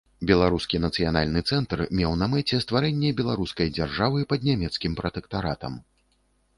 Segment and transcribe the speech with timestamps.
[0.29, 5.83] Беларускі нацыянальны цэнтр меў на мэце стварэнне беларускай дзяржавы пад нямецкім пратэктаратам.